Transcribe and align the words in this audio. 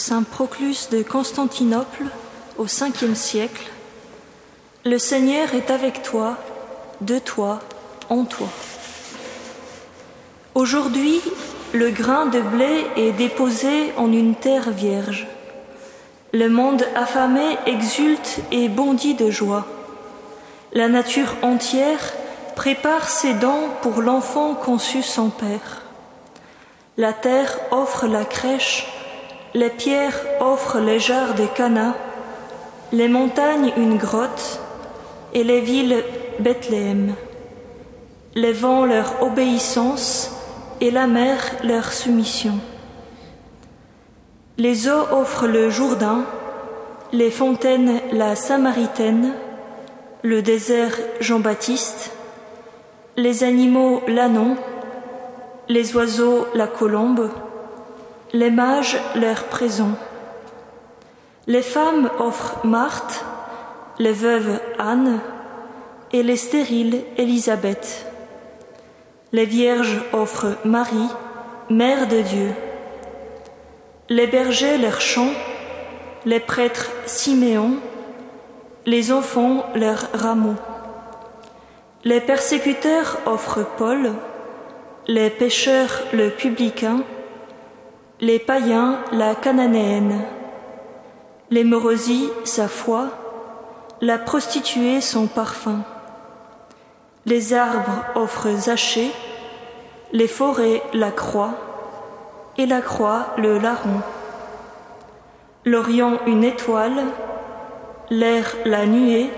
saint 0.00 0.22
Proclus 0.22 0.88
de 0.90 1.02
Constantinople 1.02 2.04
au 2.56 2.64
5e 2.64 3.14
siècle. 3.14 3.70
Le 4.86 4.96
Seigneur 4.98 5.54
est 5.54 5.70
avec 5.70 6.02
toi, 6.02 6.38
de 7.02 7.18
toi, 7.18 7.60
en 8.08 8.24
toi. 8.24 8.48
Aujourd'hui, 10.54 11.20
le 11.74 11.90
grain 11.90 12.26
de 12.26 12.40
blé 12.40 12.86
est 12.96 13.12
déposé 13.12 13.92
en 13.98 14.10
une 14.10 14.34
terre 14.34 14.70
vierge. 14.70 15.28
Le 16.32 16.48
monde 16.48 16.86
affamé 16.96 17.58
exulte 17.66 18.40
et 18.50 18.70
bondit 18.70 19.14
de 19.14 19.30
joie. 19.30 19.66
La 20.72 20.88
nature 20.88 21.36
entière 21.42 22.14
prépare 22.56 23.10
ses 23.10 23.34
dents 23.34 23.68
pour 23.82 24.00
l'enfant 24.00 24.54
conçu 24.54 25.02
sans 25.02 25.28
père. 25.28 25.82
La 26.96 27.12
terre 27.12 27.58
offre 27.70 28.06
la 28.06 28.24
crèche, 28.24 28.86
les 29.54 29.70
pierres 29.70 30.20
offrent 30.40 30.78
les 30.78 31.00
jarres 31.00 31.34
de 31.34 31.46
Cana, 31.46 31.94
les 32.92 33.08
montagnes 33.08 33.72
une 33.76 33.96
grotte 33.96 34.60
et 35.34 35.44
les 35.44 35.60
villes 35.60 36.02
Bethléem. 36.38 37.14
Les 38.34 38.52
vents 38.52 38.84
leur 38.84 39.22
obéissance 39.22 40.36
et 40.80 40.90
la 40.90 41.06
mer 41.06 41.38
leur 41.64 41.92
soumission. 41.92 42.58
Les 44.56 44.88
eaux 44.88 45.06
offrent 45.12 45.48
le 45.48 45.68
Jourdain, 45.68 46.24
les 47.12 47.30
fontaines 47.30 48.00
la 48.12 48.36
Samaritaine, 48.36 49.32
le 50.22 50.42
désert 50.42 50.96
Jean-Baptiste, 51.20 52.12
les 53.16 53.42
animaux 53.42 54.02
l'anon, 54.06 54.56
les 55.68 55.96
oiseaux 55.96 56.46
la 56.54 56.66
colombe, 56.66 57.30
les 58.32 58.50
mages 58.50 58.98
leur 59.16 59.44
présent. 59.44 59.92
Les 61.46 61.62
femmes 61.62 62.10
offrent 62.18 62.64
Marthe, 62.64 63.24
les 63.98 64.12
veuves 64.12 64.60
Anne 64.78 65.20
et 66.12 66.22
les 66.22 66.36
stériles 66.36 67.02
Élisabeth. 67.16 68.06
Les 69.32 69.46
vierges 69.46 70.02
offrent 70.12 70.56
Marie, 70.64 71.08
Mère 71.70 72.06
de 72.06 72.20
Dieu. 72.20 72.52
Les 74.08 74.26
bergers 74.26 74.78
leur 74.78 75.00
chant, 75.00 75.30
les 76.24 76.40
prêtres 76.40 76.90
Siméon, 77.06 77.76
les 78.86 79.12
enfants 79.12 79.64
leurs 79.74 80.10
rameaux. 80.14 80.56
Les 82.04 82.20
persécuteurs 82.20 83.18
offrent 83.26 83.66
Paul, 83.76 84.12
les 85.06 85.30
pécheurs 85.30 86.02
le 86.12 86.30
publicain, 86.30 87.02
les 88.20 88.38
païens 88.38 88.98
la 89.12 89.34
cananéenne, 89.34 90.20
les 91.50 91.64
morosies 91.64 92.28
sa 92.44 92.68
foi, 92.68 93.06
la 94.02 94.18
prostituée 94.18 95.00
son 95.00 95.26
parfum. 95.26 95.80
Les 97.24 97.54
arbres 97.54 98.04
offrent 98.14 98.50
Zachée, 98.50 99.10
les 100.12 100.28
forêts 100.28 100.82
la 100.92 101.10
croix, 101.10 101.54
et 102.58 102.66
la 102.66 102.82
croix 102.82 103.28
le 103.38 103.58
larron. 103.58 104.02
L'Orient 105.64 106.18
une 106.26 106.44
étoile, 106.44 107.04
l'air 108.10 108.54
la 108.66 108.84
nuée, 108.84 109.30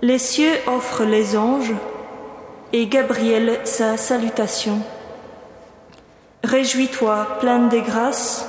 les 0.00 0.18
cieux 0.18 0.54
offrent 0.66 1.04
les 1.04 1.36
anges, 1.36 1.74
et 2.72 2.86
Gabriel 2.86 3.60
sa 3.64 3.98
salutation. 3.98 4.80
Réjouis-toi, 6.42 7.36
pleine 7.38 7.68
de 7.68 7.80
grâces, 7.80 8.48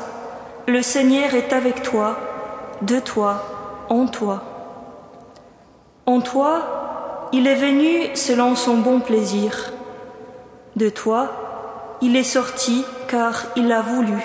le 0.66 0.81
Seigneur 0.81 1.34
est 1.34 1.52
avec 1.52 1.84
toi, 1.84 2.18
de 2.81 3.00
toi, 3.00 3.85
en 3.90 4.06
toi. 4.07 4.44
En 6.06 6.22
toi, 6.22 7.28
il 7.34 7.47
est 7.47 7.56
venu 7.56 8.16
selon 8.16 8.56
son 8.56 8.78
bon 8.78 9.02
plaisir. 9.02 9.74
De 10.78 10.88
toi, 10.88 11.97
il 12.02 12.16
est 12.16 12.24
sorti 12.24 12.85
car 13.09 13.44
il 13.57 13.69
a 13.74 13.81
voulu. 13.81 14.23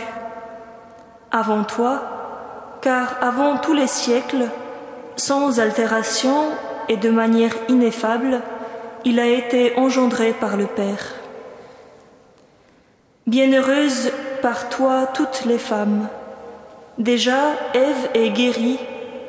Avant 1.32 1.64
toi, 1.64 2.02
car 2.82 3.16
avant 3.20 3.56
tous 3.56 3.74
les 3.74 3.88
siècles, 3.88 4.48
sans 5.16 5.58
altération 5.58 6.44
et 6.88 6.96
de 6.96 7.10
manière 7.10 7.54
ineffable, 7.68 8.42
il 9.04 9.18
a 9.18 9.26
été 9.26 9.76
engendré 9.76 10.32
par 10.32 10.56
le 10.56 10.66
Père. 10.66 11.14
Bienheureuse 13.26 14.12
par 14.40 14.68
toi 14.68 15.08
toutes 15.12 15.46
les 15.46 15.58
femmes. 15.58 16.08
Déjà 16.96 17.56
Ève 17.74 18.10
est 18.14 18.30
guérie 18.30 18.78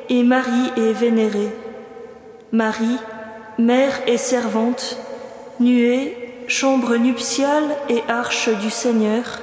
et 0.08 0.22
Marie 0.22 0.70
est 0.76 0.92
vénérée. 0.92 1.52
Marie, 2.52 3.00
mère 3.58 3.98
et 4.06 4.16
servante, 4.16 4.96
nuée, 5.58 6.16
chambre 6.46 6.94
nuptiale 6.94 7.64
et 7.88 8.04
arche 8.06 8.48
du 8.60 8.70
Seigneur. 8.70 9.40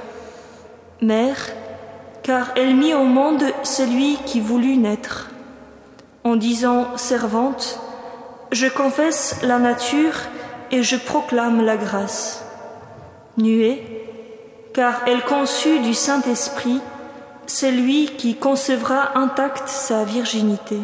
Mère, 1.02 1.50
car 2.22 2.52
elle 2.56 2.76
mit 2.76 2.94
au 2.94 3.04
monde 3.04 3.44
celui 3.62 4.16
qui 4.24 4.40
voulut 4.40 4.78
naître. 4.78 5.28
En 6.24 6.34
disant 6.34 6.96
servante, 6.96 7.78
je 8.52 8.68
confesse 8.68 9.36
la 9.42 9.58
nature 9.58 10.16
et 10.70 10.82
je 10.82 10.96
proclame 10.96 11.62
la 11.62 11.76
grâce. 11.76 12.42
Nuée, 13.36 13.95
car 14.76 15.00
elle 15.06 15.22
conçut 15.22 15.78
du 15.78 15.94
Saint-Esprit 15.94 16.82
celui 17.46 18.08
qui 18.18 18.36
concevra 18.36 19.16
intacte 19.16 19.68
sa 19.68 20.04
virginité. 20.04 20.78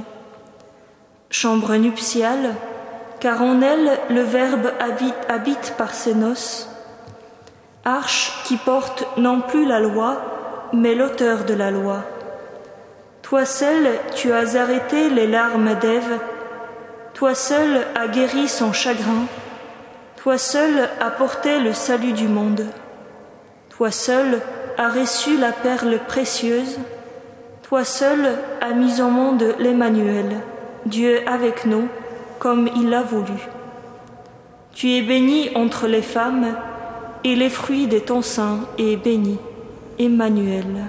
Chambre 1.29 1.77
nuptiale, 1.77 2.55
car 3.21 3.43
en 3.43 3.61
elle 3.61 3.99
le 4.09 4.23
Verbe 4.23 4.73
habite, 5.29 5.75
par 5.77 5.93
ses 5.93 6.15
noces. 6.15 6.71
Arche 7.85 8.33
qui 8.45 8.57
porte 8.57 9.07
non 9.19 9.43
plus 9.43 9.67
la 9.67 9.81
loi, 9.81 10.71
mais 10.73 10.95
l'auteur 10.95 11.45
de 11.45 11.53
la 11.53 11.71
loi. 11.71 12.03
Toi 13.21 13.45
seul, 13.45 13.91
tu 14.15 14.33
as 14.33 14.57
arrêté 14.57 15.11
les 15.11 15.27
larmes 15.27 15.75
d'Ève 15.75 16.19
toi 17.15 17.35
seul 17.35 17.87
as 17.95 18.09
guéri 18.09 18.49
son 18.49 18.73
chagrin, 18.73 19.27
toi 20.17 20.39
seul 20.39 20.89
as 20.99 21.11
porté 21.11 21.61
le 21.61 21.75
salut 21.75 22.15
du 22.15 22.27
monde, 22.27 22.65
toi 23.82 23.91
seul 23.91 24.41
as 24.78 24.91
reçu 24.91 25.37
la 25.37 25.50
perle 25.50 25.98
précieuse, 26.06 26.78
toi 27.65 27.82
seul 27.82 28.38
as 28.60 28.75
mis 28.75 29.00
au 29.00 29.09
monde 29.09 29.56
l'Emmanuel, 29.59 30.37
Dieu 30.87 31.19
avec 31.26 31.66
nous, 31.66 31.88
comme 32.38 32.69
il 32.76 32.91
l'a 32.91 33.03
voulu. 33.03 33.48
Tu 34.72 34.93
es 34.93 35.03
béni 35.03 35.50
entre 35.56 35.88
les 35.88 36.00
femmes, 36.00 36.54
et 37.25 37.34
les 37.34 37.50
fruits 37.50 37.88
de 37.88 37.98
ton 37.98 38.22
sein 38.22 38.60
est 38.78 38.94
béni, 38.94 39.37
Emmanuel. 39.99 40.84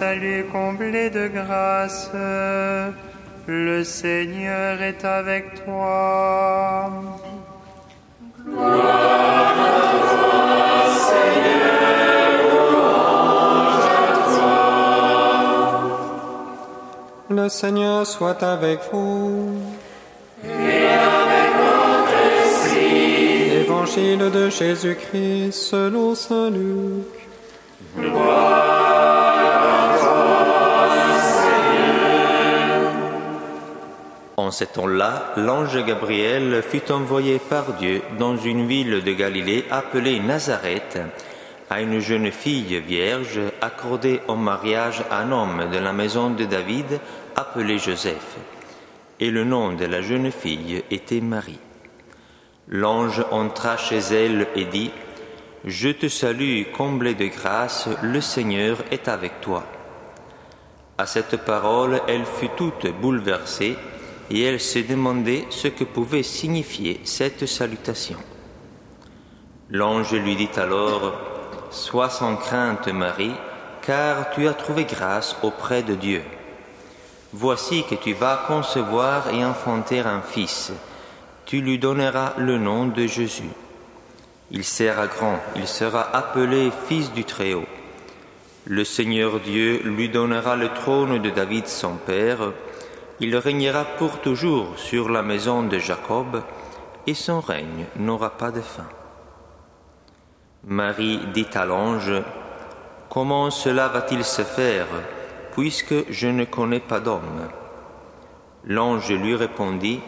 Salut 0.00 0.46
comblé 0.50 1.10
de 1.10 1.28
grâce, 1.28 2.10
le 3.46 3.84
Seigneur 3.84 4.80
est 4.80 5.04
avec 5.04 5.62
toi. 5.62 6.90
Gloire 8.46 9.58
à 9.60 9.82
toi, 10.14 10.40
Seigneur, 11.10 12.32
louange 12.50 13.90
à 14.00 14.12
toi. 14.34 14.60
Le 17.28 17.48
Seigneur 17.50 18.06
soit 18.06 18.42
avec 18.42 18.80
vous. 18.90 19.50
Et 20.44 20.94
avec 21.12 21.50
votre 21.60 22.20
esprit. 22.46 23.52
Évangile 23.64 24.30
de 24.30 24.48
Jésus-Christ 24.48 25.52
selon 25.52 26.14
Saint 26.14 26.48
Luc. 26.48 27.04
Gloire 27.98 29.29
En 34.40 34.50
ce 34.50 34.64
temps-là, 34.64 35.34
l'ange 35.36 35.84
Gabriel 35.84 36.62
fut 36.62 36.90
envoyé 36.90 37.38
par 37.38 37.74
Dieu 37.74 38.00
dans 38.18 38.38
une 38.38 38.66
ville 38.66 39.04
de 39.04 39.12
Galilée 39.12 39.66
appelée 39.70 40.18
Nazareth 40.18 40.98
à 41.68 41.82
une 41.82 41.98
jeune 41.98 42.30
fille 42.30 42.80
vierge 42.80 43.38
accordée 43.60 44.22
en 44.28 44.36
mariage 44.36 45.02
à 45.10 45.18
un 45.18 45.30
homme 45.30 45.68
de 45.70 45.76
la 45.76 45.92
maison 45.92 46.30
de 46.30 46.46
David 46.46 46.86
appelé 47.36 47.78
Joseph. 47.78 48.38
Et 49.20 49.30
le 49.30 49.44
nom 49.44 49.74
de 49.74 49.84
la 49.84 50.00
jeune 50.00 50.32
fille 50.32 50.84
était 50.90 51.20
Marie. 51.20 51.60
L'ange 52.66 53.22
entra 53.30 53.76
chez 53.76 53.98
elle 53.98 54.46
et 54.56 54.64
dit, 54.64 54.90
Je 55.66 55.90
te 55.90 56.08
salue, 56.08 56.62
comblée 56.74 57.14
de 57.14 57.26
grâce, 57.26 57.90
le 58.00 58.22
Seigneur 58.22 58.78
est 58.90 59.06
avec 59.06 59.42
toi. 59.42 59.64
À 60.96 61.04
cette 61.04 61.36
parole, 61.44 62.00
elle 62.08 62.24
fut 62.24 62.48
toute 62.56 62.86
bouleversée 63.02 63.76
et 64.30 64.42
elle 64.42 64.60
se 64.60 64.78
demandait 64.78 65.44
ce 65.50 65.68
que 65.68 65.84
pouvait 65.84 66.22
signifier 66.22 67.00
cette 67.04 67.46
salutation. 67.46 68.18
L'ange 69.70 70.12
lui 70.14 70.36
dit 70.36 70.48
alors, 70.56 71.12
Sois 71.70 72.10
sans 72.10 72.36
crainte 72.36 72.88
Marie, 72.88 73.34
car 73.82 74.30
tu 74.30 74.48
as 74.48 74.54
trouvé 74.54 74.84
grâce 74.84 75.36
auprès 75.42 75.82
de 75.82 75.94
Dieu. 75.94 76.22
Voici 77.32 77.84
que 77.88 77.94
tu 77.94 78.12
vas 78.12 78.44
concevoir 78.48 79.32
et 79.32 79.44
enfanter 79.44 80.00
un 80.00 80.20
fils. 80.20 80.72
Tu 81.46 81.60
lui 81.60 81.78
donneras 81.78 82.34
le 82.38 82.58
nom 82.58 82.86
de 82.86 83.06
Jésus. 83.06 83.50
Il 84.50 84.64
sera 84.64 85.06
grand, 85.06 85.38
il 85.54 85.68
sera 85.68 86.14
appelé 86.14 86.72
Fils 86.88 87.12
du 87.12 87.24
Très-Haut. 87.24 87.66
Le 88.66 88.84
Seigneur 88.84 89.38
Dieu 89.38 89.80
lui 89.84 90.08
donnera 90.08 90.56
le 90.56 90.70
trône 90.70 91.22
de 91.22 91.30
David 91.30 91.68
son 91.68 91.94
père. 91.94 92.52
Il 93.22 93.36
régnera 93.36 93.84
pour 93.84 94.20
toujours 94.20 94.78
sur 94.78 95.10
la 95.10 95.22
maison 95.22 95.62
de 95.62 95.78
Jacob, 95.78 96.42
et 97.06 97.12
son 97.12 97.40
règne 97.40 97.84
n'aura 97.96 98.30
pas 98.30 98.50
de 98.50 98.62
fin. 98.62 98.88
Marie 100.64 101.20
dit 101.34 101.46
à 101.52 101.66
l'ange, 101.66 102.12
Comment 103.10 103.50
cela 103.50 103.88
va-t-il 103.88 104.24
se 104.24 104.42
faire, 104.42 104.86
puisque 105.52 106.10
je 106.10 106.28
ne 106.28 106.44
connais 106.44 106.80
pas 106.80 107.00
d'homme? 107.00 107.48
L'ange 108.64 109.12
lui 109.12 109.34
répondit, 109.34 110.00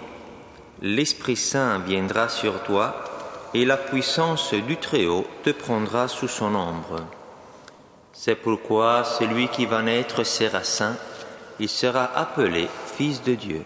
L'Esprit 0.80 1.36
Saint 1.36 1.80
viendra 1.80 2.28
sur 2.28 2.62
toi, 2.62 2.94
et 3.52 3.66
la 3.66 3.76
puissance 3.76 4.54
du 4.54 4.78
Très-Haut 4.78 5.26
te 5.42 5.50
prendra 5.50 6.08
sous 6.08 6.28
son 6.28 6.54
ombre. 6.54 7.00
C'est 8.14 8.36
pourquoi 8.36 9.04
celui 9.04 9.48
qui 9.48 9.66
va 9.66 9.82
naître 9.82 10.24
sera 10.24 10.62
saint, 10.62 10.96
il 11.60 11.68
sera 11.68 12.10
appelé 12.14 12.68
Fils 12.96 13.22
de 13.22 13.34
Dieu. 13.34 13.64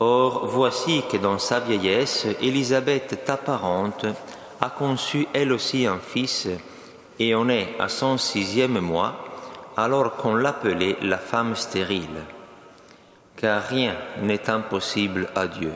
Or, 0.00 0.46
voici 0.46 1.02
que 1.10 1.16
dans 1.16 1.38
sa 1.38 1.60
vieillesse, 1.60 2.26
Élisabeth, 2.40 3.24
ta 3.24 3.36
parente, 3.36 4.06
a 4.60 4.70
conçu 4.70 5.28
elle 5.32 5.52
aussi 5.52 5.86
un 5.86 5.98
fils, 5.98 6.48
et 7.18 7.34
on 7.36 7.48
est 7.48 7.76
à 7.78 7.88
son 7.88 8.18
sixième 8.18 8.80
mois, 8.80 9.14
alors 9.76 10.16
qu'on 10.16 10.34
l'appelait 10.34 10.96
la 11.02 11.18
femme 11.18 11.54
stérile, 11.54 12.24
car 13.36 13.62
rien 13.62 13.96
n'est 14.20 14.50
impossible 14.50 15.28
à 15.36 15.46
Dieu. 15.46 15.72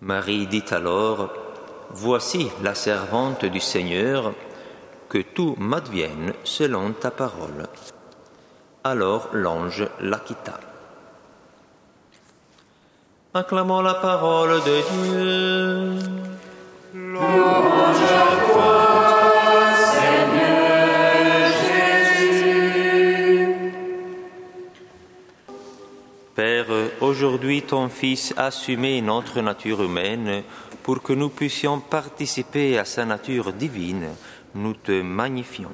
Marie 0.00 0.46
dit 0.46 0.64
alors, 0.70 1.28
Voici 1.90 2.50
la 2.62 2.74
servante 2.74 3.46
du 3.46 3.60
Seigneur, 3.60 4.34
que 5.08 5.18
tout 5.18 5.54
m'advienne 5.58 6.34
selon 6.44 6.92
ta 6.92 7.10
parole. 7.10 7.66
Alors 8.84 9.30
l'ange 9.32 9.86
la 10.00 10.18
quitta. 10.18 10.60
Acclamons 13.34 13.82
la 13.82 13.94
parole 13.94 14.60
de 14.62 14.76
Dieu. 14.92 16.18
Père, 26.34 26.66
aujourd'hui 27.00 27.62
ton 27.62 27.88
Fils 27.88 28.32
a 28.36 28.46
assumé 28.46 29.02
notre 29.02 29.40
nature 29.40 29.82
humaine 29.82 30.44
pour 30.84 31.02
que 31.02 31.12
nous 31.12 31.30
puissions 31.30 31.80
participer 31.80 32.78
à 32.78 32.84
sa 32.84 33.04
nature 33.04 33.52
divine. 33.52 34.10
Nous 34.54 34.74
te 34.74 35.02
magnifions. 35.02 35.72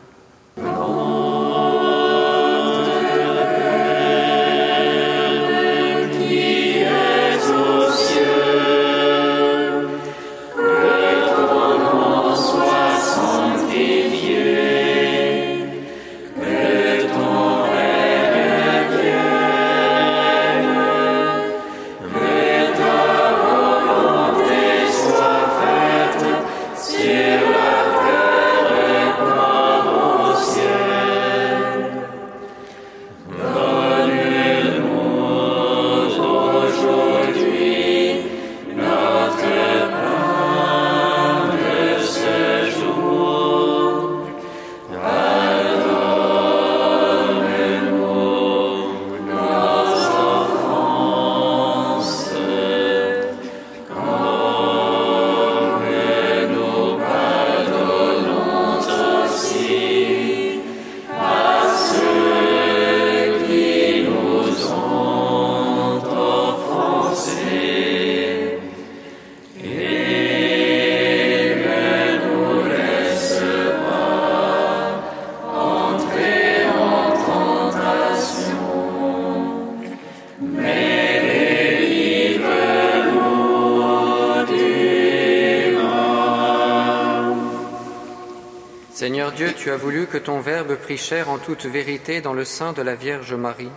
Seigneur 88.95 89.33
Dieu, 89.33 89.53
tu 89.57 89.73
as 89.73 89.77
voulu 89.77 90.07
que 90.07 90.19
ton 90.19 90.39
Verbe 90.39 90.77
prit 90.77 90.99
chair 90.99 91.29
en 91.29 91.39
toute 91.39 91.67
vérité 91.67 92.21
dans 92.21 92.33
le 92.33 92.45
sein 92.45 92.73
de 92.73 92.81
la 92.81 92.95
Vierge 92.95 93.35
Marie, 93.35 93.73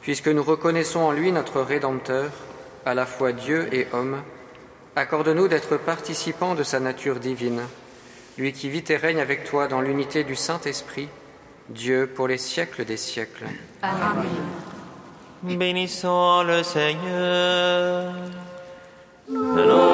puisque 0.00 0.28
nous 0.28 0.42
reconnaissons 0.42 1.00
en 1.00 1.12
lui 1.12 1.32
notre 1.32 1.60
Rédempteur, 1.60 2.30
à 2.86 2.94
la 2.94 3.04
fois 3.04 3.32
Dieu 3.32 3.68
et 3.72 3.88
homme. 3.92 4.22
Accorde-nous 4.96 5.48
d'être 5.48 5.76
participants 5.76 6.54
de 6.54 6.62
sa 6.62 6.80
nature 6.80 7.16
divine, 7.16 7.60
lui 8.38 8.54
qui 8.54 8.70
vit 8.70 8.84
et 8.88 8.96
règne 8.96 9.20
avec 9.20 9.44
toi 9.44 9.68
dans 9.68 9.82
l'unité 9.82 10.24
du 10.24 10.34
Saint-Esprit, 10.34 11.10
Dieu 11.68 12.06
pour 12.06 12.26
les 12.26 12.38
siècles 12.38 12.86
des 12.86 12.96
siècles. 12.96 13.44
Amen. 13.82 14.24
Bénissons 15.42 16.42
le 16.42 16.62
Seigneur. 16.62 18.14
Alors, 19.28 19.91